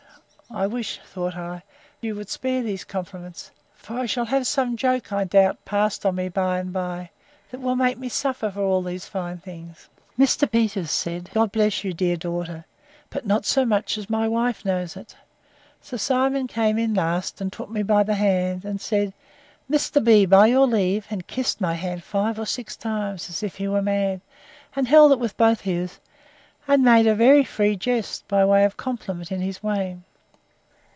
I 0.53 0.67
wish, 0.67 0.99
thought 1.05 1.37
I, 1.37 1.63
you 2.01 2.13
would 2.15 2.27
spare 2.27 2.61
these 2.61 2.83
compliments; 2.83 3.51
for 3.73 3.97
I 3.97 4.05
shall 4.05 4.25
have 4.25 4.45
some 4.45 4.75
joke, 4.75 5.13
I 5.13 5.23
doubt, 5.23 5.63
passed 5.63 6.05
on 6.05 6.15
me 6.15 6.27
by 6.27 6.59
and 6.59 6.73
by, 6.73 7.11
that 7.51 7.61
will 7.61 7.77
make 7.77 7.97
me 7.97 8.09
suffer 8.09 8.51
for 8.51 8.59
all 8.59 8.81
these 8.81 9.05
fine 9.05 9.37
things. 9.37 9.87
Mr. 10.19 10.51
Peters 10.51 10.91
said, 10.91 11.27
softly, 11.27 11.33
God 11.39 11.51
bless 11.53 11.83
you, 11.85 11.93
dear 11.93 12.17
daughter!—But 12.17 13.25
not 13.25 13.45
so 13.45 13.63
much 13.63 13.97
as 13.97 14.09
my 14.09 14.27
wife 14.27 14.65
knows 14.65 14.97
it.—Sir 14.97 15.97
Simon 15.97 16.47
came 16.47 16.77
in 16.77 16.93
last, 16.95 17.39
and 17.39 17.53
took 17.53 17.69
me 17.69 17.81
by 17.81 18.03
the 18.03 18.15
hand, 18.15 18.65
and 18.65 18.81
said, 18.81 19.13
Mr. 19.71 20.03
B——, 20.03 20.25
by 20.25 20.47
your 20.47 20.67
leave; 20.67 21.07
and 21.09 21.27
kissed 21.27 21.61
my 21.61 21.75
hand 21.75 22.03
five 22.03 22.37
or 22.37 22.45
six 22.45 22.75
times, 22.75 23.29
as 23.29 23.41
if 23.41 23.55
he 23.55 23.69
was 23.69 23.85
mad; 23.85 24.19
and 24.75 24.89
held 24.89 25.13
it 25.13 25.19
with 25.19 25.37
both 25.37 25.61
his, 25.61 26.01
and 26.67 26.83
made 26.83 27.07
a 27.07 27.15
very 27.15 27.45
free 27.45 27.77
jest, 27.77 28.27
by 28.27 28.43
way 28.43 28.65
of 28.65 28.75
compliment, 28.75 29.31
in 29.31 29.39
his 29.39 29.63
way. 29.63 29.97